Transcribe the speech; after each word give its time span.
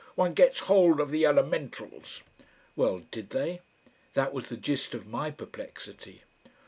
One 0.15 0.33
gets 0.33 0.61
hold 0.61 0.99
of 0.99 1.11
the 1.11 1.27
Elementals." 1.27 2.23
(Well, 2.75 3.03
did 3.11 3.29
they? 3.29 3.61
That 4.15 4.33
was 4.33 4.49
the 4.49 4.57
gist 4.57 4.95
of 4.95 5.05
my 5.05 5.29
perplexity.) 5.29 6.23